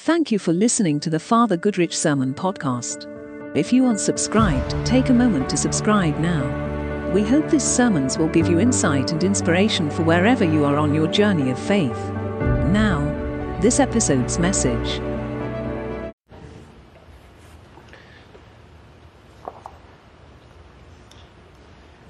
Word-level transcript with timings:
Thank 0.00 0.30
you 0.30 0.38
for 0.38 0.52
listening 0.52 1.00
to 1.00 1.08
the 1.08 1.18
Father 1.18 1.56
Goodrich 1.56 1.96
Sermon 1.96 2.34
Podcast. 2.34 3.06
If 3.56 3.72
you 3.72 3.86
aren't 3.86 3.98
subscribed, 3.98 4.76
take 4.84 5.08
a 5.08 5.14
moment 5.14 5.48
to 5.48 5.56
subscribe 5.56 6.18
now. 6.18 7.12
We 7.12 7.22
hope 7.22 7.48
these 7.48 7.64
sermons 7.64 8.18
will 8.18 8.28
give 8.28 8.46
you 8.46 8.60
insight 8.60 9.12
and 9.12 9.24
inspiration 9.24 9.90
for 9.90 10.02
wherever 10.02 10.44
you 10.44 10.66
are 10.66 10.76
on 10.76 10.94
your 10.94 11.06
journey 11.06 11.50
of 11.50 11.58
faith. 11.58 11.96
Now, 12.68 13.00
this 13.62 13.80
episode's 13.80 14.38
message. 14.38 15.00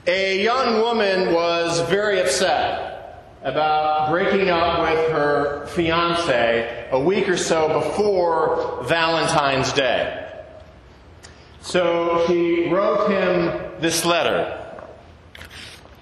A 0.08 0.42
young 0.42 0.80
woman 0.80 1.32
was 1.32 1.80
very 1.88 2.20
upset 2.20 2.85
about 3.46 4.10
breaking 4.10 4.50
up 4.50 4.80
with 4.80 5.12
her 5.12 5.66
fiance 5.68 6.88
a 6.90 6.98
week 6.98 7.28
or 7.28 7.36
so 7.36 7.80
before 7.80 8.82
Valentine's 8.86 9.72
Day. 9.72 10.28
So 11.60 12.24
she 12.26 12.68
wrote 12.68 13.08
him 13.08 13.80
this 13.80 14.04
letter. 14.04 14.84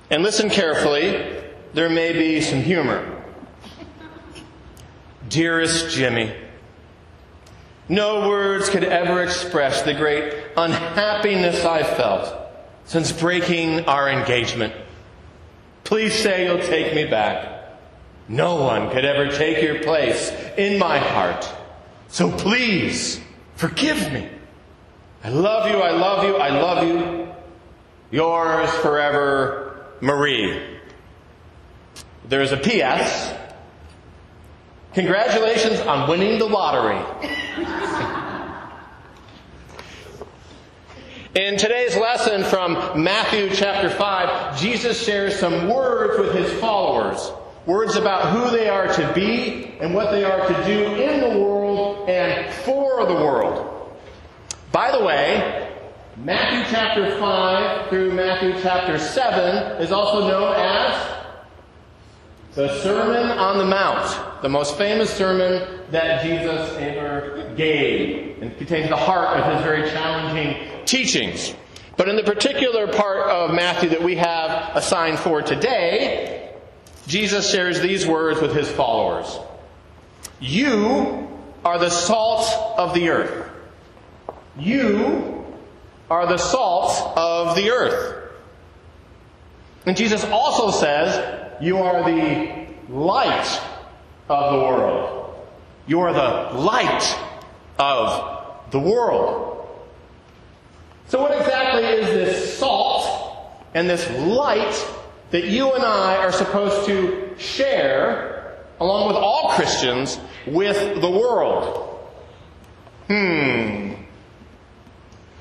And 0.08 0.22
listen 0.22 0.48
carefully, 0.48 1.42
there 1.74 1.90
may 1.90 2.14
be 2.14 2.40
some 2.40 2.62
humor. 2.62 3.22
Dearest 5.28 5.94
Jimmy, 5.94 6.34
no 7.90 8.26
words 8.26 8.70
could 8.70 8.84
ever 8.84 9.22
express 9.22 9.82
the 9.82 9.92
great 9.92 10.32
unhappiness 10.56 11.62
I 11.62 11.82
felt 11.82 12.34
since 12.86 13.12
breaking 13.12 13.84
our 13.84 14.08
engagement. 14.08 14.72
Please 15.84 16.14
say 16.14 16.46
you'll 16.46 16.66
take 16.66 16.94
me 16.94 17.04
back. 17.04 17.78
No 18.26 18.56
one 18.56 18.90
could 18.90 19.04
ever 19.04 19.30
take 19.30 19.62
your 19.62 19.82
place 19.82 20.32
in 20.56 20.78
my 20.78 20.98
heart. 20.98 21.48
So 22.08 22.32
please, 22.32 23.20
forgive 23.56 24.12
me. 24.12 24.28
I 25.22 25.28
love 25.28 25.70
you, 25.70 25.76
I 25.76 25.90
love 25.90 26.24
you, 26.24 26.36
I 26.36 26.48
love 26.48 26.86
you. 26.86 27.28
Yours 28.10 28.70
forever, 28.76 29.86
Marie. 30.00 30.78
There's 32.28 32.52
a 32.52 32.56
P.S. 32.56 33.34
Congratulations 34.94 35.80
on 35.80 36.08
winning 36.08 36.38
the 36.38 36.46
lottery. 36.46 37.02
In 41.34 41.56
today's 41.56 41.96
lesson 41.96 42.44
from 42.44 43.02
Matthew 43.02 43.50
chapter 43.50 43.90
5, 43.90 44.56
Jesus 44.56 45.04
shares 45.04 45.36
some 45.36 45.68
words 45.68 46.16
with 46.16 46.32
his 46.32 46.60
followers. 46.60 47.32
Words 47.66 47.96
about 47.96 48.30
who 48.30 48.56
they 48.56 48.68
are 48.68 48.86
to 48.86 49.12
be 49.14 49.74
and 49.80 49.92
what 49.92 50.12
they 50.12 50.22
are 50.22 50.46
to 50.46 50.64
do 50.64 50.94
in 50.94 51.20
the 51.20 51.40
world 51.40 52.08
and 52.08 52.54
for 52.54 53.04
the 53.06 53.14
world. 53.14 53.98
By 54.70 54.96
the 54.96 55.04
way, 55.04 55.72
Matthew 56.16 56.72
chapter 56.72 57.18
5 57.18 57.88
through 57.88 58.12
Matthew 58.12 58.52
chapter 58.62 58.96
7 58.96 59.82
is 59.82 59.90
also 59.90 60.28
known 60.28 60.54
as 60.54 61.23
the 62.54 62.80
Sermon 62.82 63.36
on 63.36 63.58
the 63.58 63.64
Mount, 63.64 64.42
the 64.42 64.48
most 64.48 64.78
famous 64.78 65.12
sermon 65.12 65.80
that 65.90 66.22
Jesus 66.22 66.70
ever 66.78 67.52
gave, 67.56 68.40
and 68.40 68.56
contains 68.56 68.88
the 68.88 68.96
heart 68.96 69.40
of 69.40 69.52
his 69.52 69.62
very 69.64 69.90
challenging 69.90 70.84
teachings. 70.84 71.54
But 71.96 72.08
in 72.08 72.16
the 72.16 72.22
particular 72.22 72.86
part 72.86 73.28
of 73.28 73.52
Matthew 73.52 73.90
that 73.90 74.02
we 74.02 74.16
have 74.16 74.76
assigned 74.76 75.18
for 75.18 75.42
today, 75.42 76.54
Jesus 77.08 77.50
shares 77.50 77.80
these 77.80 78.06
words 78.06 78.40
with 78.40 78.54
his 78.54 78.70
followers 78.70 79.38
You 80.40 81.28
are 81.64 81.78
the 81.78 81.90
salt 81.90 82.78
of 82.78 82.94
the 82.94 83.08
earth. 83.08 83.50
You 84.56 85.44
are 86.08 86.26
the 86.28 86.38
salt 86.38 87.16
of 87.16 87.56
the 87.56 87.70
earth. 87.70 88.30
And 89.86 89.96
Jesus 89.96 90.24
also 90.24 90.70
says, 90.70 91.43
You 91.60 91.78
are 91.78 92.02
the 92.02 92.66
light 92.88 93.60
of 94.28 94.52
the 94.52 94.58
world. 94.58 95.46
You 95.86 96.00
are 96.00 96.12
the 96.12 96.58
light 96.58 97.18
of 97.78 98.70
the 98.70 98.78
world. 98.78 99.68
So, 101.08 101.20
what 101.20 101.38
exactly 101.38 101.84
is 101.84 102.06
this 102.06 102.58
salt 102.58 103.62
and 103.74 103.88
this 103.88 104.08
light 104.10 104.74
that 105.30 105.44
you 105.44 105.72
and 105.72 105.84
I 105.84 106.16
are 106.16 106.32
supposed 106.32 106.86
to 106.86 107.34
share, 107.38 108.56
along 108.80 109.08
with 109.08 109.16
all 109.16 109.50
Christians, 109.50 110.18
with 110.46 111.00
the 111.00 111.10
world? 111.10 111.98
Hmm. 113.08 113.94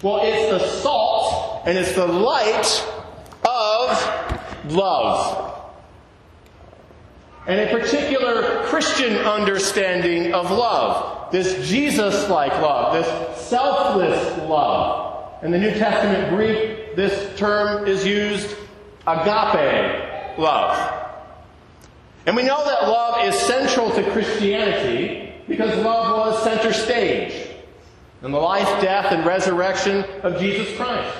Well, 0.01 0.19
it's 0.21 0.51
the 0.51 0.69
salt 0.81 1.63
and 1.65 1.77
it's 1.77 1.95
the 1.95 2.07
light 2.07 2.85
of 3.45 4.73
love. 4.73 5.52
And 7.45 7.59
a 7.59 7.79
particular 7.79 8.63
Christian 8.65 9.15
understanding 9.17 10.33
of 10.33 10.49
love. 10.49 11.31
This 11.31 11.67
Jesus 11.67 12.29
like 12.29 12.53
love, 12.53 12.93
this 12.93 13.47
selfless 13.47 14.37
love. 14.47 15.43
In 15.43 15.51
the 15.51 15.57
New 15.57 15.71
Testament 15.71 16.29
Greek, 16.29 16.95
this 16.95 17.37
term 17.37 17.87
is 17.87 18.05
used 18.05 18.55
agape 19.05 20.37
love. 20.37 21.09
And 22.25 22.35
we 22.35 22.43
know 22.43 22.63
that 22.63 22.87
love 22.87 23.25
is 23.25 23.39
central 23.41 23.91
to 23.91 24.11
Christianity 24.11 25.33
because 25.47 25.77
love 25.83 26.17
was 26.17 26.43
center 26.43 26.71
stage 26.71 27.49
in 28.21 28.31
the 28.31 28.39
life, 28.39 28.81
death, 28.81 29.11
and 29.11 29.25
resurrection 29.25 30.05
of 30.23 30.39
Jesus 30.39 30.75
Christ. 30.77 31.13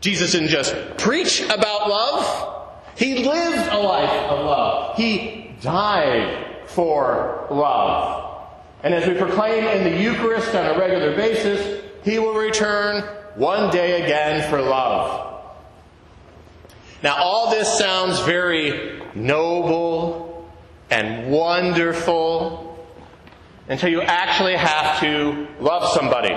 Jesus 0.00 0.32
didn't 0.32 0.48
just 0.48 0.74
preach 0.98 1.42
about 1.44 1.88
love, 1.88 2.59
he 2.96 3.24
lived 3.24 3.72
a 3.72 3.78
life 3.78 4.30
of 4.30 4.44
love. 4.44 4.96
He 4.96 5.54
died 5.60 6.46
for 6.66 7.46
love. 7.50 8.48
And 8.82 8.94
as 8.94 9.06
we 9.06 9.14
proclaim 9.14 9.64
in 9.64 9.84
the 9.84 10.00
Eucharist 10.00 10.54
on 10.54 10.74
a 10.74 10.78
regular 10.78 11.14
basis, 11.14 11.84
he 12.04 12.18
will 12.18 12.34
return 12.34 13.02
one 13.34 13.70
day 13.70 14.02
again 14.02 14.48
for 14.48 14.60
love. 14.60 15.42
Now, 17.02 17.16
all 17.16 17.50
this 17.50 17.78
sounds 17.78 18.20
very 18.20 19.00
noble 19.14 20.50
and 20.90 21.30
wonderful 21.30 22.88
until 23.68 23.88
you 23.88 24.02
actually 24.02 24.56
have 24.56 25.00
to 25.00 25.46
love 25.60 25.88
somebody. 25.90 26.34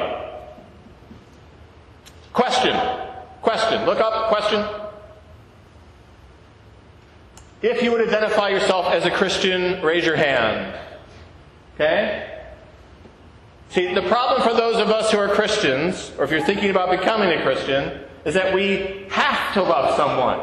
Question. 2.32 2.76
Question. 3.42 3.86
Look 3.86 4.00
up. 4.00 4.30
Question. 4.30 4.83
If 7.64 7.82
you 7.82 7.94
would 7.94 8.06
identify 8.06 8.50
yourself 8.50 8.88
as 8.88 9.06
a 9.06 9.12
Christian, 9.12 9.82
raise 9.82 10.06
your 10.06 10.18
hand. 10.18 10.78
Okay? 11.76 12.42
See, 13.70 13.94
the 13.94 14.02
problem 14.02 14.42
for 14.42 14.54
those 14.54 14.76
of 14.76 14.90
us 14.90 15.12
who 15.12 15.18
are 15.18 15.30
Christians, 15.30 16.12
or 16.18 16.26
if 16.26 16.32
you're 16.32 16.44
thinking 16.44 16.70
about 16.70 16.92
becoming 16.92 17.30
a 17.30 17.42
Christian, 17.42 18.02
is 18.26 18.34
that 18.34 18.54
we 18.54 19.08
have 19.10 19.54
to 19.54 19.64
love 19.64 19.96
someone. 19.96 20.42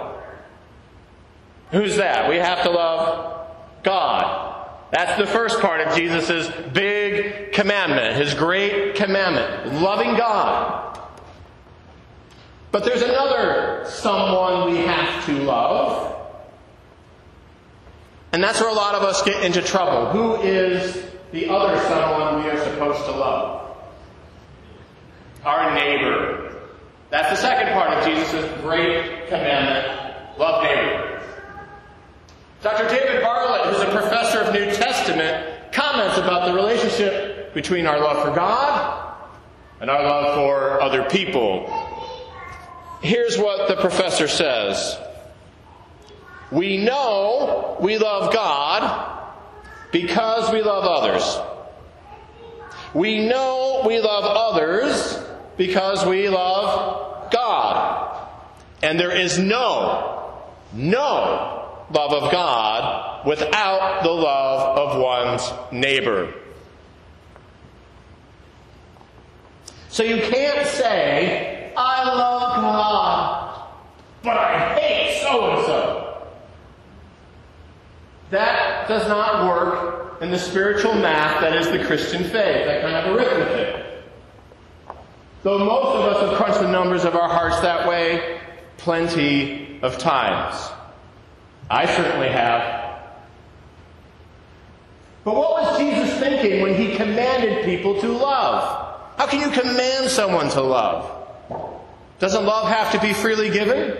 Who's 1.72 1.96
that? 1.96 2.30
We 2.30 2.36
have 2.36 2.62
to 2.62 2.70
love 2.70 3.46
God. 3.82 4.68
That's 4.90 5.20
the 5.20 5.26
first 5.26 5.60
part 5.60 5.86
of 5.86 5.94
Jesus' 5.94 6.50
big 6.72 7.52
commandment, 7.52 8.16
his 8.16 8.32
great 8.32 8.94
commandment, 8.94 9.74
loving 9.74 10.16
God. 10.16 10.98
But 12.72 12.84
there's 12.84 13.02
another 13.02 13.84
someone 13.86 14.72
we 14.72 14.78
have 14.78 15.26
to 15.26 15.32
love. 15.34 16.19
And 18.32 18.42
that's 18.42 18.60
where 18.60 18.70
a 18.70 18.74
lot 18.74 18.94
of 18.94 19.02
us 19.02 19.22
get 19.22 19.44
into 19.44 19.60
trouble. 19.60 20.10
Who 20.12 20.42
is 20.42 21.10
the 21.32 21.48
other 21.48 21.80
someone 21.82 22.42
we 22.42 22.50
are 22.50 22.58
supposed 22.58 23.04
to 23.04 23.12
love. 23.12 23.76
Our 25.44 25.74
neighbor. 25.74 26.56
That's 27.10 27.30
the 27.30 27.36
second 27.36 27.72
part 27.72 27.96
of 27.96 28.04
Jesus' 28.04 28.60
great 28.60 29.28
commandment 29.28 30.38
love 30.38 30.64
neighbor. 30.64 31.22
Dr. 32.62 32.88
David 32.88 33.22
Bartlett, 33.22 33.72
who's 33.72 33.82
a 33.82 33.90
professor 33.90 34.40
of 34.40 34.52
New 34.52 34.66
Testament, 34.72 35.72
comments 35.72 36.18
about 36.18 36.46
the 36.46 36.54
relationship 36.54 37.54
between 37.54 37.86
our 37.86 37.98
love 37.98 38.26
for 38.26 38.34
God 38.34 39.14
and 39.80 39.88
our 39.88 40.02
love 40.02 40.34
for 40.34 40.82
other 40.82 41.04
people. 41.04 41.66
Here's 43.02 43.38
what 43.38 43.68
the 43.68 43.76
professor 43.76 44.28
says 44.28 44.98
We 46.50 46.78
know 46.78 47.76
we 47.80 47.98
love 47.98 48.32
God 48.32 49.18
because 49.92 50.52
we 50.52 50.62
love 50.62 50.84
others. 50.84 51.38
We 52.94 53.26
know 53.26 53.82
we 53.86 54.00
love 54.00 54.24
others 54.24 55.18
because 55.56 56.04
we 56.04 56.28
love 56.28 57.30
God. 57.30 58.28
And 58.82 58.98
there 58.98 59.14
is 59.14 59.38
no, 59.38 60.42
no 60.72 61.84
love 61.92 62.12
of 62.12 62.32
God 62.32 63.26
without 63.26 64.02
the 64.02 64.10
love 64.10 64.78
of 64.78 65.00
one's 65.00 65.52
neighbor. 65.72 66.34
So 69.88 70.02
you 70.02 70.20
can't 70.22 70.66
say, 70.68 71.72
I 71.76 72.04
love 72.04 72.56
God, 72.56 73.68
but 74.22 74.36
I 74.36 74.74
hate 74.74 75.20
so 75.22 75.50
and 75.50 75.66
so. 75.66 75.79
That 78.30 78.88
does 78.88 79.08
not 79.08 79.46
work 79.46 80.22
in 80.22 80.30
the 80.30 80.38
spiritual 80.38 80.94
math 80.94 81.40
that 81.40 81.56
is 81.56 81.66
the 81.68 81.84
Christian 81.84 82.22
faith, 82.22 82.66
that 82.66 82.82
kind 82.82 82.94
of 82.94 83.16
arithmetic. 83.16 83.86
Though 85.42 85.58
most 85.58 85.96
of 85.96 86.04
us 86.04 86.28
have 86.28 86.36
crunched 86.36 86.60
the 86.60 86.70
numbers 86.70 87.04
of 87.04 87.16
our 87.16 87.28
hearts 87.28 87.60
that 87.60 87.88
way 87.88 88.40
plenty 88.76 89.80
of 89.82 89.98
times. 89.98 90.70
I 91.70 91.86
certainly 91.86 92.28
have. 92.28 93.00
But 95.24 95.34
what 95.34 95.62
was 95.62 95.78
Jesus 95.78 96.18
thinking 96.18 96.62
when 96.62 96.74
he 96.74 96.96
commanded 96.96 97.64
people 97.64 98.00
to 98.00 98.08
love? 98.08 98.98
How 99.18 99.26
can 99.26 99.40
you 99.40 99.50
command 99.50 100.10
someone 100.10 100.48
to 100.50 100.60
love? 100.60 101.16
Doesn't 102.18 102.44
love 102.44 102.68
have 102.68 102.92
to 102.92 103.00
be 103.00 103.12
freely 103.12 103.50
given? 103.50 103.96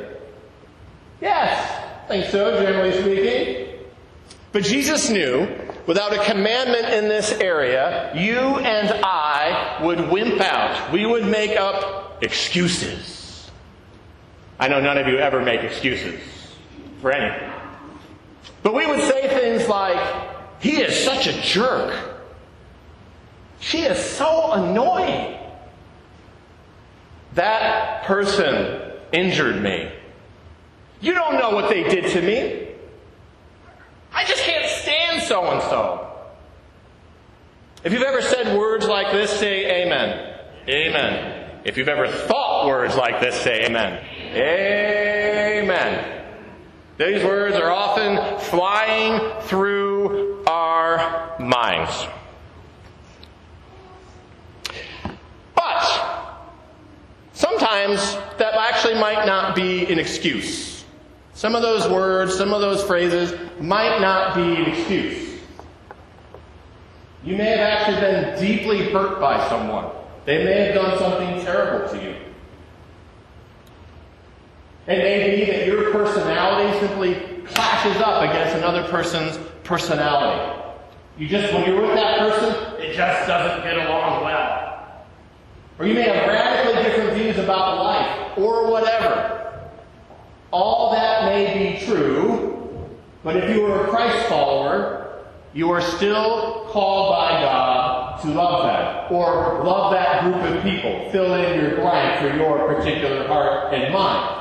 Yes, 1.20 2.04
I 2.04 2.08
think 2.08 2.30
so, 2.30 2.62
generally 2.62 2.92
speaking. 3.00 3.69
But 4.52 4.64
Jesus 4.64 5.08
knew 5.10 5.48
without 5.86 6.12
a 6.12 6.24
commandment 6.24 6.88
in 6.92 7.08
this 7.08 7.32
area, 7.32 8.12
you 8.14 8.38
and 8.38 9.04
I 9.04 9.80
would 9.82 10.10
wimp 10.10 10.40
out. 10.40 10.92
We 10.92 11.06
would 11.06 11.24
make 11.24 11.56
up 11.56 12.22
excuses. 12.22 13.50
I 14.58 14.68
know 14.68 14.80
none 14.80 14.98
of 14.98 15.06
you 15.06 15.18
ever 15.18 15.40
make 15.40 15.60
excuses 15.62 16.20
for 17.00 17.12
anything. 17.12 17.50
But 18.62 18.74
we 18.74 18.86
would 18.86 19.00
say 19.00 19.28
things 19.28 19.68
like, 19.68 19.98
he 20.60 20.82
is 20.82 21.02
such 21.04 21.26
a 21.26 21.40
jerk. 21.40 22.18
She 23.60 23.82
is 23.82 23.98
so 23.98 24.52
annoying. 24.52 25.38
That 27.34 28.04
person 28.04 28.92
injured 29.12 29.62
me. 29.62 29.90
You 31.00 31.14
don't 31.14 31.38
know 31.38 31.50
what 31.50 31.70
they 31.70 31.84
did 31.84 32.10
to 32.12 32.20
me. 32.20 32.66
I 34.12 34.24
just 34.24 34.42
can't 34.42 34.68
stand 34.68 35.19
so 35.30 35.44
and 35.44 35.62
so. 35.62 36.10
If 37.84 37.92
you've 37.92 38.02
ever 38.02 38.20
said 38.20 38.58
words 38.58 38.84
like 38.84 39.12
this, 39.12 39.30
say 39.30 39.84
amen. 39.84 40.38
Amen. 40.68 41.60
If 41.64 41.76
you've 41.76 41.88
ever 41.88 42.08
thought 42.08 42.66
words 42.66 42.96
like 42.96 43.20
this, 43.20 43.40
say 43.40 43.64
amen. 43.64 44.04
Amen. 44.34 46.24
These 46.98 47.22
words 47.22 47.54
are 47.54 47.70
often 47.70 48.40
flying 48.40 49.40
through 49.42 50.42
our 50.48 51.38
minds. 51.38 52.08
But 55.54 56.40
sometimes 57.34 58.00
that 58.38 58.54
actually 58.54 58.94
might 58.94 59.26
not 59.26 59.54
be 59.54 59.86
an 59.92 60.00
excuse. 60.00 60.69
Some 61.40 61.54
of 61.54 61.62
those 61.62 61.88
words, 61.88 62.36
some 62.36 62.52
of 62.52 62.60
those 62.60 62.82
phrases 62.82 63.32
might 63.58 63.98
not 63.98 64.34
be 64.34 64.42
an 64.42 64.66
excuse. 64.66 65.38
You 67.24 67.34
may 67.34 67.46
have 67.46 67.60
actually 67.60 67.98
been 67.98 68.38
deeply 68.38 68.92
hurt 68.92 69.18
by 69.22 69.48
someone. 69.48 69.86
They 70.26 70.44
may 70.44 70.66
have 70.66 70.74
done 70.74 70.98
something 70.98 71.42
terrible 71.42 71.88
to 71.88 71.96
you. 71.96 72.14
It 74.86 74.98
may 74.98 75.34
be 75.34 75.50
that 75.50 75.66
your 75.66 75.90
personality 75.92 76.78
simply 76.78 77.14
clashes 77.46 77.96
up 78.02 78.22
against 78.22 78.56
another 78.56 78.86
person's 78.88 79.38
personality. 79.64 80.62
You 81.16 81.26
just, 81.26 81.54
when 81.54 81.66
you're 81.66 81.80
with 81.80 81.94
that 81.94 82.18
person, 82.18 82.82
it 82.82 82.94
just 82.94 83.26
doesn't 83.26 83.64
get 83.64 83.78
along 83.78 84.24
well. 84.24 85.06
Or 85.78 85.86
you 85.86 85.94
may 85.94 86.02
have 86.02 86.28
radically 86.28 86.82
different 86.82 87.14
views 87.14 87.38
about 87.38 87.82
life, 87.82 88.36
or 88.36 88.70
whatever. 88.70 89.39
All 90.50 90.90
that 90.92 91.26
may 91.26 91.76
be 91.76 91.86
true, 91.86 92.88
but 93.22 93.36
if 93.36 93.54
you 93.54 93.66
are 93.66 93.86
a 93.86 93.88
Christ 93.88 94.28
follower, 94.28 95.22
you 95.52 95.70
are 95.70 95.80
still 95.80 96.66
called 96.70 97.12
by 97.12 97.40
God 97.40 98.20
to 98.22 98.28
love 98.28 98.66
them, 98.66 99.12
or 99.12 99.64
love 99.64 99.92
that 99.92 100.22
group 100.22 100.36
of 100.36 100.62
people. 100.62 101.10
Fill 101.10 101.34
in 101.34 101.60
your 101.60 101.76
blank 101.76 102.20
for 102.20 102.36
your 102.36 102.74
particular 102.74 103.26
heart 103.26 103.72
and 103.72 103.92
mind. 103.92 104.36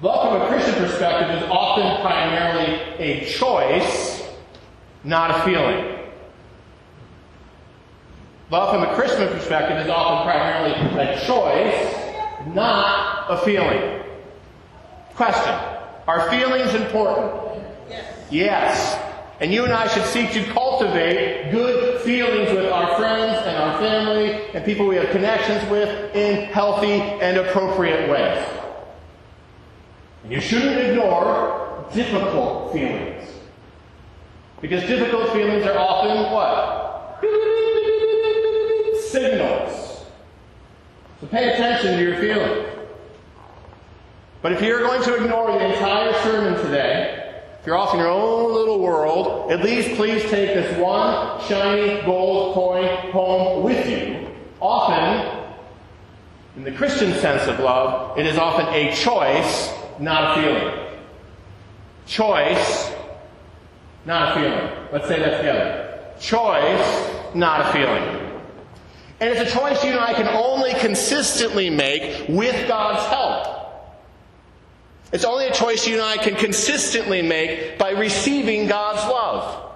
Love 0.00 0.32
from 0.32 0.42
a 0.42 0.46
Christian 0.48 0.74
perspective 0.74 1.42
is 1.42 1.48
often 1.50 2.02
primarily 2.02 2.80
a 2.98 3.24
choice, 3.26 4.22
not 5.02 5.30
a 5.30 5.42
feeling. 5.44 5.98
Love 8.50 8.74
from 8.74 8.82
a 8.82 8.94
Christian 8.94 9.28
perspective 9.28 9.78
is 9.78 9.88
often 9.88 10.30
primarily 10.30 10.74
a 11.00 11.20
choice, 11.26 12.13
not 12.46 13.26
a 13.30 13.38
feeling. 13.44 14.02
Question 15.14 15.54
Are 16.06 16.28
feelings 16.30 16.74
important? 16.74 17.62
Yes. 17.88 18.28
Yes. 18.30 19.00
And 19.40 19.52
you 19.52 19.64
and 19.64 19.72
I 19.72 19.88
should 19.88 20.04
seek 20.04 20.32
to 20.32 20.44
cultivate 20.52 21.50
good 21.50 22.00
feelings 22.02 22.50
with 22.50 22.70
our 22.70 22.96
friends 22.96 23.46
and 23.46 23.56
our 23.56 23.78
family 23.78 24.32
and 24.54 24.64
people 24.64 24.86
we 24.86 24.96
have 24.96 25.10
connections 25.10 25.68
with 25.70 26.14
in 26.14 26.46
healthy 26.46 27.00
and 27.00 27.36
appropriate 27.38 28.08
ways. 28.08 28.46
And 30.22 30.32
you 30.32 30.40
shouldn't 30.40 30.78
ignore 30.78 31.84
difficult 31.92 32.72
feelings. 32.72 33.28
Because 34.60 34.82
difficult 34.84 35.32
feelings 35.32 35.66
are 35.66 35.76
often 35.78 36.32
what? 36.32 37.20
Signals. 39.02 39.73
So 41.20 41.26
pay 41.26 41.52
attention 41.52 41.96
to 41.96 42.02
your 42.02 42.18
feelings. 42.18 42.68
But 44.42 44.52
if 44.52 44.62
you're 44.62 44.80
going 44.80 45.02
to 45.02 45.14
ignore 45.14 45.52
the 45.52 45.64
entire 45.64 46.12
sermon 46.22 46.62
today, 46.64 47.42
if 47.60 47.66
you're 47.66 47.76
off 47.76 47.94
in 47.94 48.00
your 48.00 48.10
own 48.10 48.52
little 48.52 48.80
world, 48.80 49.50
at 49.50 49.62
least 49.62 49.96
please 49.96 50.22
take 50.22 50.54
this 50.54 50.78
one 50.78 51.40
shiny 51.48 52.02
gold 52.02 52.54
coin 52.54 53.10
home 53.10 53.64
with 53.64 53.88
you. 53.88 54.28
Often, 54.60 55.54
in 56.56 56.64
the 56.64 56.72
Christian 56.72 57.12
sense 57.14 57.48
of 57.48 57.58
love, 57.58 58.18
it 58.18 58.26
is 58.26 58.36
often 58.36 58.66
a 58.74 58.94
choice 58.94 59.72
not 59.98 60.36
a 60.36 60.42
feeling. 60.42 60.88
Choice, 62.06 62.92
not 64.04 64.32
a 64.32 64.40
feeling. 64.40 64.88
Let's 64.92 65.08
say 65.08 65.18
that 65.18 65.38
together. 65.38 66.14
Choice, 66.20 67.34
not 67.34 67.60
a 67.60 67.72
feeling. 67.72 68.23
And 69.20 69.32
it's 69.32 69.52
a 69.52 69.58
choice 69.58 69.84
you 69.84 69.92
and 69.92 70.00
I 70.00 70.14
can 70.14 70.28
only 70.28 70.74
consistently 70.74 71.70
make 71.70 72.28
with 72.28 72.68
God's 72.68 73.06
help. 73.06 73.54
It's 75.12 75.24
only 75.24 75.46
a 75.46 75.52
choice 75.52 75.86
you 75.86 75.94
and 75.94 76.02
I 76.02 76.16
can 76.16 76.34
consistently 76.34 77.22
make 77.22 77.78
by 77.78 77.90
receiving 77.90 78.66
God's 78.66 79.08
love. 79.08 79.72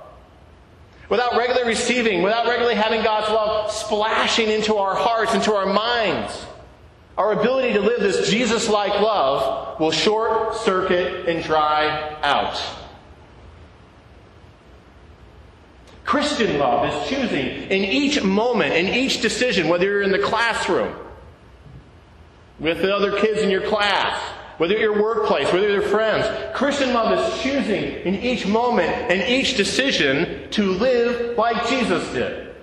Without 1.09 1.37
regularly 1.37 1.69
receiving, 1.69 2.23
without 2.23 2.47
regularly 2.47 2.75
having 2.75 3.03
God's 3.03 3.31
love 3.31 3.71
splashing 3.71 4.51
into 4.51 4.75
our 4.75 4.95
hearts, 4.95 5.35
into 5.35 5.55
our 5.55 5.67
minds, 5.73 6.45
our 7.17 7.33
ability 7.33 7.73
to 7.75 7.81
live 7.81 8.01
this 8.01 8.29
Jesus 8.29 8.69
like 8.69 9.01
love 9.01 9.81
will 9.81 9.91
short 9.91 10.57
circuit 10.57 11.29
and 11.29 11.43
dry 11.45 12.17
out. 12.23 12.61
Christian 16.09 16.59
love 16.59 16.89
is 16.89 17.11
choosing 17.11 17.47
in 17.71 17.85
each 17.85 18.23
moment, 18.23 18.73
in 18.73 18.87
each 18.87 19.21
decision, 19.21 19.69
whether 19.69 19.85
you're 19.85 20.01
in 20.01 20.11
the 20.11 20.19
classroom, 20.19 20.97
with 22.59 22.81
the 22.81 22.97
other 22.97 23.21
kids 23.21 23.43
in 23.43 23.51
your 23.51 23.61
class, 23.61 24.19
whether 24.57 24.73
at 24.73 24.81
your 24.81 25.03
workplace, 25.03 25.53
whether 25.53 25.69
you're 25.69 25.83
friends. 25.83 26.27
Christian 26.57 26.95
love 26.95 27.13
is 27.13 27.43
choosing 27.43 27.85
in 28.07 28.15
each 28.15 28.47
moment 28.47 28.89
and 28.89 29.21
each 29.29 29.59
decision 29.59 30.51
to 30.53 30.73
live 30.73 31.37
like 31.37 31.69
Jesus 31.69 32.11
did. 32.15 32.55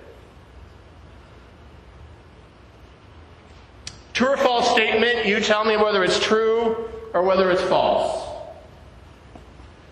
True 4.12 4.30
or 4.30 4.36
false 4.38 4.72
statement, 4.72 5.24
you 5.24 5.38
tell 5.38 5.64
me 5.64 5.76
whether 5.76 6.02
it's 6.02 6.18
true 6.18 6.90
or 7.14 7.22
whether 7.22 7.48
it's 7.52 7.62
false. 7.62 8.25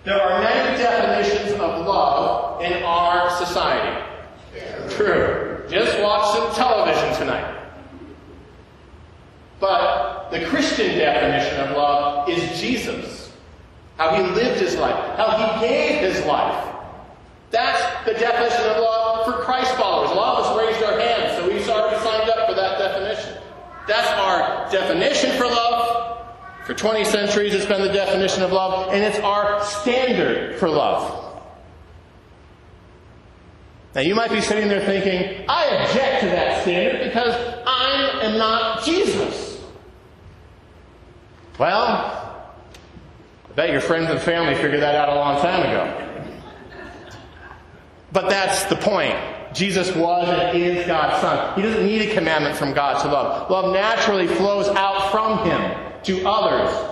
There 0.04 0.20
are 0.20 0.42
many 0.42 0.76
definitions 0.76 1.52
of 1.52 1.86
love 1.86 2.60
in 2.60 2.82
our 2.82 3.30
society. 3.36 4.04
True. 4.90 5.64
Just 5.68 5.98
watch 6.00 6.36
some 6.36 6.54
television 6.54 7.18
tonight. 7.18 7.62
But 9.60 10.28
the 10.30 10.44
Christian 10.44 10.98
definition 10.98 11.58
of 11.60 11.76
love 11.76 12.28
is 12.28 12.60
Jesus. 12.60 13.32
How 13.96 14.14
he 14.14 14.22
lived 14.34 14.60
his 14.60 14.76
life. 14.76 15.16
How 15.16 15.38
he 15.38 15.66
gave 15.66 16.00
his 16.00 16.22
life. 16.26 16.74
That's 17.50 18.04
the 18.04 18.12
definition 18.12 18.66
of 18.72 18.82
love 18.82 19.24
for 19.24 19.42
Christ 19.44 19.74
followers. 19.76 20.10
A 20.10 20.14
lot 20.14 20.38
of 20.38 20.46
us 20.46 20.66
raised 20.66 20.84
our 20.84 21.00
hands, 21.00 21.38
so 21.38 21.48
we've 21.48 21.66
already 21.68 21.96
signed 22.04 22.28
up 22.28 22.46
for 22.46 22.54
that 22.54 22.78
definition. 22.78 23.38
That's 23.86 24.08
our 24.20 24.70
definition 24.70 25.30
for 25.38 25.46
love. 25.46 26.13
For 26.64 26.72
20 26.72 27.04
centuries, 27.04 27.54
it's 27.54 27.66
been 27.66 27.82
the 27.82 27.92
definition 27.92 28.42
of 28.42 28.50
love, 28.50 28.92
and 28.92 29.02
it's 29.04 29.18
our 29.18 29.62
standard 29.64 30.58
for 30.58 30.68
love. 30.68 31.20
Now 33.94 34.00
you 34.00 34.14
might 34.14 34.30
be 34.30 34.40
sitting 34.40 34.68
there 34.68 34.84
thinking, 34.84 35.44
I 35.48 35.66
object 35.66 36.20
to 36.20 36.26
that 36.26 36.62
standard 36.62 37.04
because 37.04 37.34
I 37.66 38.20
am 38.22 38.38
not 38.38 38.82
Jesus. 38.82 39.60
Well, 41.58 41.84
I 41.84 43.52
bet 43.54 43.70
your 43.70 43.80
friends 43.80 44.10
and 44.10 44.20
family 44.20 44.54
figured 44.54 44.80
that 44.80 44.94
out 44.94 45.10
a 45.10 45.14
long 45.14 45.40
time 45.40 45.62
ago. 45.62 46.32
But 48.10 48.30
that's 48.30 48.64
the 48.64 48.76
point. 48.76 49.16
Jesus 49.54 49.94
was 49.94 50.28
and 50.28 50.58
is 50.58 50.86
God's 50.86 51.20
Son. 51.20 51.54
He 51.54 51.62
doesn't 51.62 51.86
need 51.86 52.10
a 52.10 52.14
commandment 52.14 52.56
from 52.56 52.74
God 52.74 53.00
to 53.02 53.08
love. 53.08 53.50
Love 53.50 53.72
naturally 53.72 54.26
flows 54.26 54.68
out 54.68 55.12
from 55.12 55.48
Him 55.48 56.02
to 56.02 56.28
others. 56.28 56.90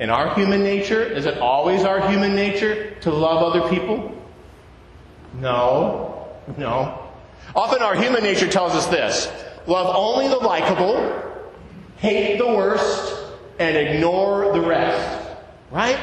In 0.00 0.10
our 0.10 0.34
human 0.34 0.62
nature, 0.62 1.02
is 1.02 1.26
it 1.26 1.38
always 1.38 1.84
our 1.84 2.10
human 2.10 2.34
nature 2.34 2.94
to 3.02 3.12
love 3.12 3.42
other 3.42 3.68
people? 3.68 4.10
No. 5.34 6.28
No. 6.56 7.00
Often 7.54 7.82
our 7.82 7.94
human 7.94 8.22
nature 8.22 8.48
tells 8.48 8.72
us 8.72 8.86
this 8.86 9.30
love 9.66 9.94
only 9.94 10.28
the 10.28 10.36
likable, 10.36 11.22
hate 11.98 12.38
the 12.38 12.46
worst, 12.46 13.32
and 13.58 13.76
ignore 13.76 14.52
the 14.52 14.60
rest. 14.60 15.28
Right? 15.70 15.98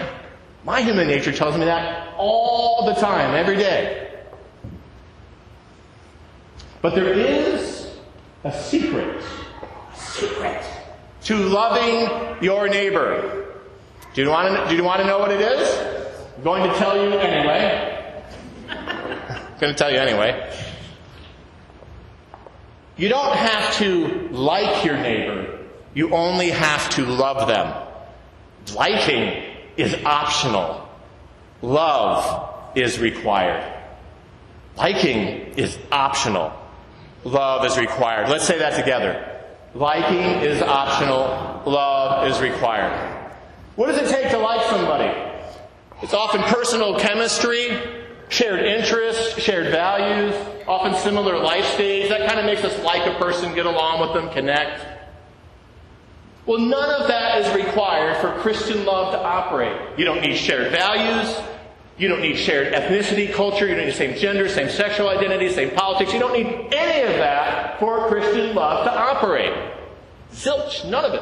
My 0.64 0.82
human 0.82 1.08
nature 1.08 1.32
tells 1.32 1.58
me 1.58 1.66
that 1.66 2.14
all 2.18 2.86
the 2.86 2.94
time, 2.94 3.34
every 3.34 3.56
day. 3.56 4.11
But 6.82 6.96
there 6.96 7.14
is 7.14 7.92
a 8.44 8.52
secret, 8.52 9.24
a 9.94 9.98
secret 9.98 10.64
to 11.24 11.36
loving 11.36 12.44
your 12.44 12.68
neighbor. 12.68 13.46
Do 14.14 14.24
you 14.24 14.30
want 14.30 14.56
to, 14.56 14.70
do 14.70 14.76
you 14.76 14.84
want 14.84 15.02
to 15.02 15.08
know 15.08 15.20
what 15.20 15.32
it 15.32 15.42
is? 15.42 16.02
I'm 16.38 16.44
going 16.44 16.70
to 16.70 16.76
tell 16.78 16.98
you 16.98 17.18
anyway. 17.18 18.24
I'm 18.68 19.60
going 19.60 19.74
to 19.74 19.78
tell 19.78 19.92
you 19.92 20.00
anyway. 20.00 20.52
You 22.98 23.10
don't 23.10 23.36
have 23.36 23.76
to 23.78 24.30
like 24.30 24.84
your 24.84 24.98
neighbor. 24.98 25.60
You 25.94 26.14
only 26.14 26.50
have 26.50 26.90
to 26.92 27.06
love 27.06 27.48
them. 27.48 27.88
Liking 28.76 29.44
is 29.78 29.96
optional. 30.04 30.90
Love 31.62 32.76
is 32.76 33.00
required. 33.00 33.72
Liking 34.78 35.54
is 35.58 35.78
optional. 35.92 36.54
Love 37.24 37.66
is 37.66 37.78
required. 37.78 38.30
Let's 38.30 38.46
say 38.46 38.58
that 38.60 38.78
together. 38.78 39.28
Liking 39.74 40.42
is 40.42 40.62
optional. 40.62 41.62
Love 41.66 42.28
is 42.28 42.40
required. 42.40 42.92
What 43.76 43.88
does 43.88 44.02
it 44.02 44.14
take 44.14 44.32
to 44.32 44.38
like 44.38 44.70
somebody? 44.70 45.18
It's 46.02 46.14
often 46.14 46.42
personal 46.44 47.00
chemistry, 47.00 47.80
shared 48.30 48.62
interests, 48.62 49.40
shared 49.40 49.72
values, 49.72 50.34
often 50.68 50.96
similar 50.96 51.38
life 51.38 51.66
stage. 51.66 52.10
That 52.10 52.28
kind 52.28 52.40
of 52.40 52.46
makes 52.46 52.64
us 52.64 52.84
like 52.84 53.06
a 53.08 53.18
person, 53.20 53.54
get 53.54 53.68
along 53.68 54.02
with 54.02 54.14
them, 54.14 54.30
connect. 54.34 54.86
Well, 56.48 56.60
none 56.60 57.02
of 57.02 57.08
that 57.08 57.38
is 57.38 57.56
required 57.56 58.18
for 58.18 58.32
Christian 58.42 58.84
love 58.84 59.14
to 59.14 59.20
operate. 59.20 59.80
You 59.98 60.06
don't 60.06 60.22
need 60.22 60.36
shared 60.36 60.72
values. 60.72 61.40
You 62.02 62.08
don't 62.08 62.22
need 62.22 62.36
shared 62.36 62.74
ethnicity, 62.74 63.32
culture. 63.32 63.68
You 63.68 63.76
don't 63.76 63.86
need 63.86 63.94
the 63.94 63.96
same 63.96 64.18
gender, 64.18 64.50
same 64.50 64.70
sexual 64.70 65.08
identity, 65.08 65.52
same 65.52 65.70
politics. 65.70 66.12
You 66.12 66.20
don't 66.20 66.34
need 66.34 66.48
any 66.74 67.02
of 67.08 67.14
that 67.18 67.80
for 67.80 68.08
Christian 68.08 68.56
love 68.56 68.86
to 68.86 68.92
operate. 68.92 69.54
Zilch, 70.34 70.90
none 70.90 71.06
of 71.06 71.14
it. 71.14 71.22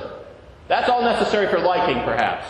That's 0.70 0.90
all 0.90 1.02
necessary 1.02 1.50
for 1.50 1.60
liking, 1.60 2.02
perhaps. 2.06 2.48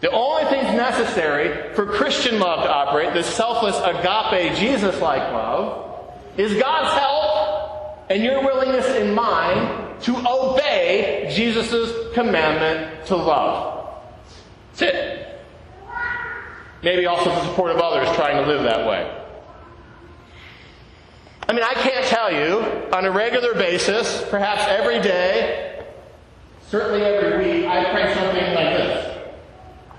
The 0.00 0.10
only 0.10 0.50
things 0.50 0.64
necessary 0.76 1.72
for 1.76 1.86
Christian 1.86 2.40
love 2.40 2.64
to 2.64 2.68
operate, 2.68 3.14
this 3.14 3.32
selfless 3.32 3.78
agape, 3.78 4.56
Jesus 4.56 5.00
like 5.00 5.22
love, 5.32 6.10
is 6.36 6.60
God's 6.60 6.98
help 6.98 8.10
and 8.10 8.24
your 8.24 8.42
willingness 8.42 8.88
in 8.88 9.14
mine 9.14 10.00
to 10.00 10.16
obey 10.28 11.30
Jesus' 11.32 12.12
commandment 12.12 13.06
to 13.06 13.14
love. 13.14 14.02
That's 14.72 14.82
it. 14.92 15.13
Maybe 16.84 17.06
also 17.06 17.30
the 17.30 17.44
support 17.48 17.72
of 17.72 17.78
others 17.78 18.14
trying 18.14 18.36
to 18.36 18.46
live 18.46 18.62
that 18.62 18.86
way. 18.86 19.20
I 21.48 21.52
mean, 21.52 21.64
I 21.64 21.74
can't 21.74 22.04
tell 22.06 22.32
you 22.32 22.60
on 22.92 23.04
a 23.04 23.10
regular 23.10 23.54
basis, 23.54 24.24
perhaps 24.30 24.64
every 24.68 25.00
day, 25.00 25.74
Certainly 26.74 27.02
every 27.02 27.38
week 27.38 27.66
I 27.66 27.92
pray 27.92 28.12
something 28.14 28.54
like 28.54 28.76
this. 28.76 29.16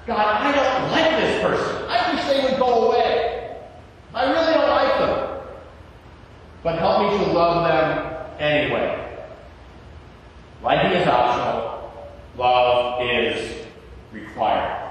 God, 0.08 0.18
I 0.18 0.52
don't 0.52 0.92
like 0.92 1.22
this 1.22 1.42
person. 1.42 1.86
I 1.88 2.14
wish 2.14 2.26
they 2.26 2.44
would 2.44 2.60
go 2.60 2.90
away. 2.90 3.56
I 4.14 4.30
really 4.30 4.54
don't 4.54 4.70
like 4.70 5.00
them. 5.00 5.40
But 6.64 6.80
help 6.80 7.14
me 7.14 7.18
to 7.18 7.32
love 7.32 7.68
them 7.68 8.42
anyway. 8.42 9.26
Liking 10.62 10.92
is 11.00 11.08
optional. 11.08 11.94
Love 12.36 13.02
is 13.04 13.66
required. 14.12 14.82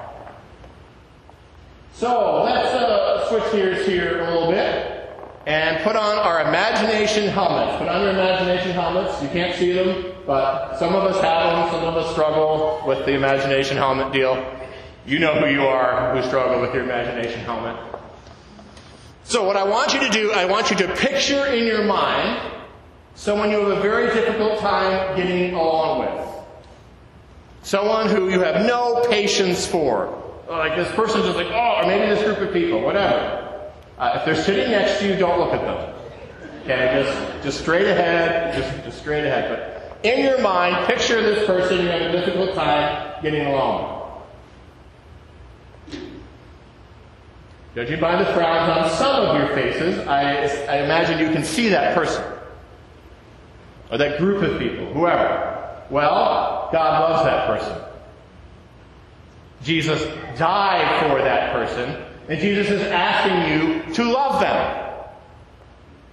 So 1.92 2.44
let's 2.44 2.68
uh, 2.68 3.28
switch 3.28 3.52
gears 3.52 3.86
here 3.86 4.22
a 4.22 4.32
little 4.32 4.50
bit 4.50 5.10
and 5.46 5.82
put 5.84 5.96
on 5.96 6.18
our 6.18 6.50
helmets. 7.78 7.78
Put 7.78 7.88
on 7.88 8.02
your 8.02 8.10
imagination 8.10 8.72
helmets. 8.72 9.22
You 9.22 9.28
can't 9.28 9.56
see 9.56 9.72
them. 9.72 10.12
But 10.26 10.78
some 10.78 10.94
of 10.94 11.04
us 11.04 11.20
have 11.20 11.70
them, 11.70 11.80
some 11.80 11.88
of 11.88 11.96
us 11.96 12.12
struggle 12.12 12.82
with 12.86 13.04
the 13.04 13.12
imagination 13.12 13.76
helmet 13.76 14.12
deal. 14.12 14.42
You 15.06 15.18
know 15.18 15.34
who 15.38 15.46
you 15.46 15.62
are 15.62 16.16
who 16.16 16.26
struggle 16.26 16.60
with 16.60 16.72
your 16.72 16.84
imagination 16.84 17.40
helmet. 17.40 17.76
So 19.24 19.44
what 19.44 19.56
I 19.56 19.64
want 19.64 19.94
you 19.94 20.00
to 20.00 20.08
do, 20.08 20.32
I 20.32 20.44
want 20.44 20.70
you 20.70 20.76
to 20.76 20.94
picture 20.96 21.46
in 21.46 21.66
your 21.66 21.84
mind 21.84 22.52
someone 23.14 23.50
you 23.50 23.58
have 23.60 23.78
a 23.78 23.80
very 23.80 24.12
difficult 24.12 24.58
time 24.60 25.16
getting 25.16 25.54
along 25.54 26.00
with. 26.00 26.28
Someone 27.62 28.08
who 28.08 28.28
you 28.28 28.40
have 28.40 28.66
no 28.66 29.06
patience 29.08 29.66
for. 29.66 30.20
Like 30.48 30.76
this 30.76 30.90
person's 30.94 31.24
just 31.24 31.36
like, 31.36 31.46
oh, 31.46 31.80
or 31.80 31.86
maybe 31.86 32.06
this 32.06 32.22
group 32.22 32.38
of 32.46 32.52
people, 32.52 32.82
whatever. 32.82 33.70
Uh, 33.98 34.16
if 34.18 34.24
they're 34.24 34.34
sitting 34.36 34.70
next 34.70 34.98
to 35.00 35.08
you, 35.08 35.16
don't 35.16 35.38
look 35.38 35.54
at 35.54 35.62
them. 35.62 35.94
Okay, 36.64 37.04
just 37.04 37.44
just 37.44 37.60
straight 37.60 37.86
ahead, 37.86 38.54
just, 38.54 38.84
just 38.84 38.98
straight 38.98 39.24
ahead. 39.24 39.50
But 39.50 39.98
in 40.02 40.24
your 40.24 40.40
mind, 40.40 40.86
picture 40.86 41.20
this 41.20 41.46
person 41.46 41.82
you 41.82 41.88
have 41.88 42.00
a 42.00 42.12
difficult 42.12 42.54
time 42.54 43.22
getting 43.22 43.46
along. 43.46 44.22
Judging 47.74 48.00
by 48.00 48.16
the 48.22 48.32
frowns 48.32 48.70
on 48.70 48.90
some 48.96 49.26
of 49.26 49.36
your 49.36 49.54
faces, 49.54 50.06
I, 50.06 50.46
I 50.72 50.84
imagine 50.84 51.18
you 51.18 51.32
can 51.32 51.44
see 51.44 51.68
that 51.68 51.94
person. 51.94 52.24
Or 53.90 53.98
that 53.98 54.18
group 54.18 54.42
of 54.42 54.58
people, 54.58 54.86
whoever. 54.94 55.84
Well, 55.90 56.70
God 56.72 57.10
loves 57.10 57.24
that 57.24 57.46
person. 57.46 57.82
Jesus 59.62 60.00
died 60.38 61.02
for 61.02 61.18
that 61.18 61.52
person, 61.52 62.02
and 62.28 62.40
Jesus 62.40 62.70
is 62.70 62.82
asking 62.82 63.52
you 63.52 63.94
to 63.94 64.04
love 64.04 64.40
them. 64.40 64.93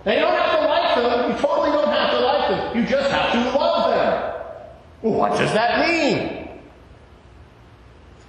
You 0.06 0.14
don't 0.14 0.34
have 0.34 0.60
to 0.60 0.66
like 0.66 0.96
them. 0.96 1.32
You 1.32 1.38
totally 1.38 1.72
don't 1.72 1.88
have 1.88 2.12
to 2.12 2.20
like 2.20 2.50
them. 2.50 2.78
You 2.78 2.90
just 2.90 3.12
have 3.12 3.32
to 3.34 3.58
love 3.58 3.92
them. 3.92 4.42
Well, 5.02 5.14
what 5.14 5.38
does 5.38 5.54
that 5.54 5.88
mean? 5.88 6.50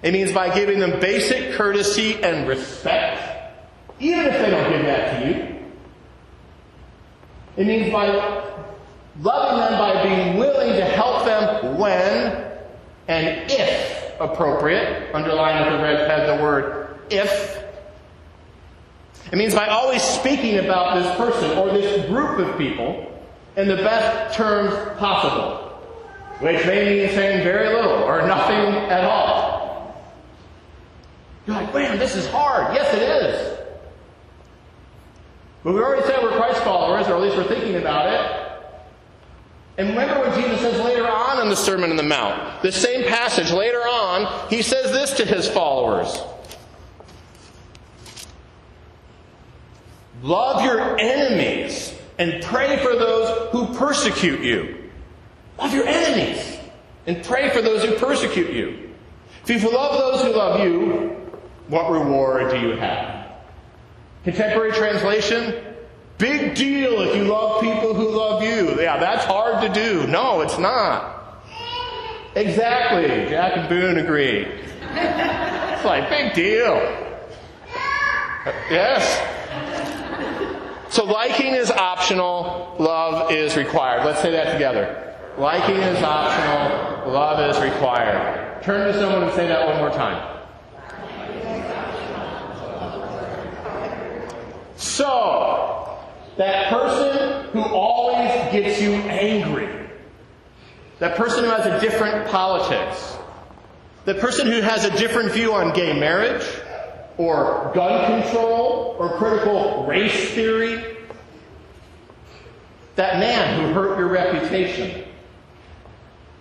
It 0.03 0.13
means 0.13 0.33
by 0.33 0.55
giving 0.55 0.81
them 0.81 1.01
basic 1.01 1.55
courtesy 1.55 2.23
and 2.23 2.47
respect, 2.47 3.55
even 4.01 4.27
if 4.27 4.33
they 4.33 4.51
don't 4.51 4.71
give 4.71 4.85
that 4.85 5.21
to 5.21 5.29
you. 5.29 5.59
It 7.57 7.67
means 7.67 7.93
by 7.93 8.09
loving 9.21 9.59
them 9.59 9.79
by 9.79 10.03
being 10.03 10.39
willing 10.39 10.77
to 10.77 10.85
help 10.85 11.25
them 11.25 11.79
when 11.79 12.51
and 13.09 13.51
if 13.51 14.21
appropriate. 14.21 15.15
Underline 15.15 15.65
with 15.65 15.79
the 15.79 15.83
red 15.83 16.09
pen 16.09 16.37
the 16.37 16.43
word 16.43 16.99
if. 17.11 17.62
It 19.31 19.37
means 19.37 19.55
by 19.55 19.69
always 19.69 20.03
speaking 20.03 20.59
about 20.59 20.97
this 20.97 21.17
person 21.17 21.59
or 21.59 21.71
this 21.73 22.07
group 22.07 22.39
of 22.39 22.59
people 22.59 23.09
in 23.57 23.69
the 23.69 23.77
best 23.77 24.37
terms 24.37 24.75
possible 24.99 25.63
which 26.43 26.67
may 26.67 26.85
mean 26.85 27.09
saying 27.15 27.45
very 27.45 27.69
little 27.69 28.03
or 28.03 28.27
nothing 28.27 28.75
at 28.91 29.05
all. 29.05 30.03
You're 31.47 31.55
like, 31.55 31.73
man, 31.73 32.01
this 32.01 32.17
is 32.17 32.27
hard. 32.27 32.75
Yes, 32.75 32.93
it 32.93 33.03
is. 33.03 33.59
But 35.63 35.75
we 35.75 35.81
already 35.81 36.03
said 36.03 36.21
we're 36.21 36.37
Christ 36.37 36.61
followers, 36.65 37.07
or 37.07 37.15
at 37.15 37.21
least 37.21 37.37
we're 37.37 37.47
thinking 37.47 37.77
about 37.77 38.13
it. 38.13 38.73
And 39.79 39.91
remember 39.91 40.19
what 40.19 40.35
Jesus 40.35 40.61
says 40.61 40.81
later 40.81 41.07
on 41.07 41.41
in 41.41 41.49
the 41.49 41.55
Sermon 41.55 41.91
on 41.91 41.97
the 41.97 42.03
Mount. 42.03 42.61
The 42.63 42.73
same 42.73 43.07
passage 43.07 43.53
later 43.53 43.79
on, 43.79 44.51
he 44.51 44.63
says 44.63 44.91
this 44.91 45.13
to 45.19 45.25
his 45.25 45.49
followers 45.49 46.21
Love 50.23 50.65
your 50.65 50.99
enemies 50.99 51.95
and 52.19 52.43
pray 52.45 52.77
for 52.79 52.95
those 52.95 53.51
who 53.51 53.75
persecute 53.75 54.41
you. 54.41 54.91
Love 55.59 55.75
your 55.75 55.87
enemies 55.87 56.59
and 57.07 57.25
pray 57.25 57.51
for 57.51 57.61
those 57.61 57.85
who 57.85 57.97
persecute 57.99 58.51
you. 58.51 58.91
If 59.47 59.63
you 59.63 59.73
love 59.73 59.99
those 59.99 60.23
who 60.23 60.39
love 60.39 60.61
you, 60.61 61.17
what 61.67 61.91
reward 61.91 62.51
do 62.53 62.61
you 62.61 62.77
have? 62.77 63.33
Contemporary 64.23 64.71
translation, 64.73 65.75
big 66.19 66.55
deal 66.55 67.01
if 67.01 67.17
you 67.17 67.25
love 67.25 67.61
people 67.61 67.93
who 67.93 68.09
love 68.09 68.43
you. 68.45 68.81
Yeah, 68.81 68.99
that's 68.99 69.25
hard 69.25 69.61
to 69.63 69.69
do. 69.73 70.07
No, 70.07 70.43
it's 70.43 70.59
not. 70.59 71.43
Exactly. 72.37 73.09
Jack 73.29 73.57
and 73.57 73.69
Boone 73.69 73.99
agree. 73.99 74.47
It's 74.95 75.85
like, 75.85 76.09
big 76.09 76.35
deal. 76.35 76.99
Yes? 78.69 79.42
So 80.93 81.05
liking 81.05 81.55
is 81.55 81.71
optional, 81.71 82.77
love 82.79 83.33
is 83.33 83.57
required. 83.57 84.05
Let's 84.05 84.21
say 84.21 84.31
that 84.33 84.53
together. 84.53 85.17
Liking 85.39 85.77
is 85.77 86.03
optional, 86.03 87.11
love 87.11 87.41
is 87.49 87.59
required. 87.63 88.63
Turn 88.63 88.93
to 88.93 89.01
someone 89.01 89.23
and 89.23 89.33
say 89.33 89.49
that 89.49 89.67
one 89.67 89.79
more 89.79 89.89
time. 89.89 90.45
So, 94.77 95.99
that 96.37 96.69
person 96.69 97.47
who 97.53 97.63
always 97.63 98.53
gets 98.53 98.79
you 98.83 98.93
angry, 98.93 99.89
that 100.99 101.17
person 101.17 101.45
who 101.45 101.51
has 101.51 101.65
a 101.65 101.81
different 101.81 102.29
politics, 102.29 103.17
the 104.05 104.17
person 104.17 104.47
who 104.47 104.61
has 104.61 104.85
a 104.85 104.91
different 104.91 105.33
view 105.33 105.55
on 105.55 105.73
gay 105.73 105.99
marriage, 105.99 106.45
or 107.19 107.71
gun 107.75 108.23
control, 108.23 108.97
or 108.99 109.17
critical 109.19 109.85
race 109.87 110.31
theory, 110.31 110.97
that 112.97 113.19
man 113.19 113.61
who 113.61 113.73
hurt 113.75 113.99
your 113.99 114.09
reputation, 114.09 115.05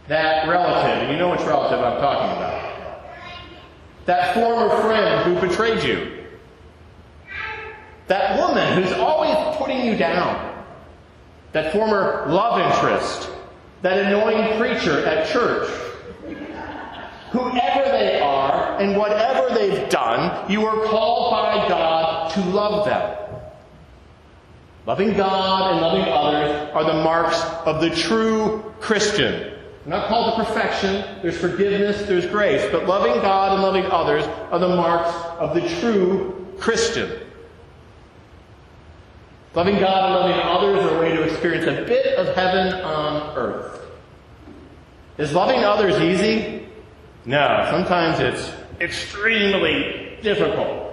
that 0.08 0.48
relative, 0.48 1.04
and 1.04 1.12
you 1.12 1.18
know 1.18 1.30
which 1.32 1.42
relative 1.42 1.80
I'm 1.80 2.00
talking 2.00 2.38
about, 2.38 2.72
that 4.06 4.34
former 4.34 4.70
friend 4.82 5.24
who 5.24 5.48
betrayed 5.48 5.84
you, 5.84 6.26
that 8.08 8.38
woman 8.38 8.82
who's 8.82 8.92
always 8.94 9.36
putting 9.58 9.86
you 9.86 9.96
down, 9.96 10.64
that 11.54 11.72
former 11.72 12.26
love 12.28 12.60
interest, 12.60 13.30
that 13.82 13.98
annoying 14.06 14.58
preacher 14.58 15.06
at 15.06 15.30
church, 15.32 15.70
whoever 17.32 17.92
they 17.92 18.20
are 18.20 18.78
and 18.80 18.98
whatever 18.98 19.54
they've 19.54 19.90
done, 19.90 20.50
you 20.52 20.66
are 20.66 20.86
called 20.86 21.32
by 21.32 21.68
God 21.68 22.32
to 22.32 22.42
love 22.42 22.86
them. 22.86 23.18
Loving 24.86 25.16
God 25.16 25.72
and 25.72 25.82
loving 25.82 26.12
others 26.12 26.72
are 26.74 26.84
the 26.84 27.04
marks 27.04 27.42
of 27.66 27.82
the 27.82 27.90
true 27.92 28.74
Christian. 28.80 29.54
We're 29.86 29.98
not 29.98 30.08
called 30.08 30.38
to 30.38 30.46
perfection. 30.46 31.22
There's 31.22 31.38
forgiveness, 31.38 32.04
there's 32.04 32.26
grace. 32.26 32.68
But 32.72 32.88
loving 32.88 33.14
God 33.22 33.54
and 33.54 33.62
loving 33.62 33.86
others 33.86 34.26
are 34.52 34.60
the 34.60 34.68
marks 34.68 35.14
of 35.40 35.54
the 35.54 35.68
true 35.80 36.48
Christian. 36.60 37.12
Loving 39.54 39.80
God 39.80 40.06
and 40.06 40.14
loving 40.14 40.42
others 40.42 40.92
are 40.92 40.98
a 40.98 41.00
way 41.00 41.16
to 41.16 41.24
experience 41.24 41.66
a 41.66 41.84
bit 41.86 42.16
of 42.18 42.36
heaven 42.36 42.74
on 42.84 43.38
earth. 43.38 43.86
Is 45.18 45.34
loving 45.34 45.64
others 45.64 46.02
easy? 46.02 46.61
No, 47.26 47.68
sometimes 47.70 48.20
it's 48.20 48.52
extremely 48.80 50.18
difficult. 50.22 50.92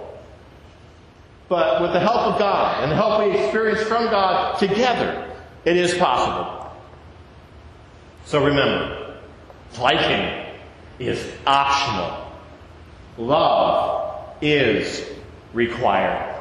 But 1.47 1.81
with 1.81 1.93
the 1.93 1.99
help 1.99 2.33
of 2.33 2.39
God 2.39 2.83
and 2.83 2.91
the 2.91 2.95
help 2.95 3.25
we 3.25 3.35
experience 3.37 3.81
from 3.81 4.05
God 4.05 4.59
together, 4.59 5.35
it 5.65 5.75
is 5.75 5.95
possible. 5.95 6.71
So 8.25 8.45
remember, 8.45 9.17
liking 9.79 10.45
is 10.99 11.27
optional. 11.47 12.31
Love 13.17 14.35
is 14.41 15.09
required. 15.53 16.35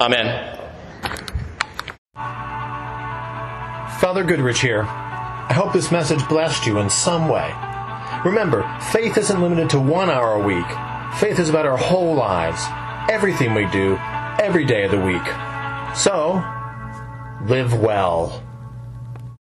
Amen. 0.00 0.56
Father 3.98 4.22
Goodrich 4.22 4.60
here. 4.60 4.86
I 5.48 5.54
hope 5.54 5.72
this 5.72 5.90
message 5.90 6.26
blessed 6.28 6.66
you 6.66 6.78
in 6.78 6.90
some 6.90 7.28
way. 7.28 7.52
Remember, 8.24 8.68
faith 8.92 9.16
isn't 9.16 9.40
limited 9.40 9.70
to 9.70 9.80
one 9.80 10.10
hour 10.10 10.34
a 10.34 10.44
week. 10.44 10.66
Faith 11.18 11.38
is 11.38 11.48
about 11.48 11.66
our 11.66 11.76
whole 11.78 12.14
lives, 12.14 12.62
everything 13.10 13.54
we 13.54 13.66
do, 13.66 13.96
every 14.38 14.64
day 14.64 14.84
of 14.84 14.90
the 14.90 15.00
week. 15.00 15.24
So, 15.96 16.44
live 17.46 17.80
well. 17.80 18.42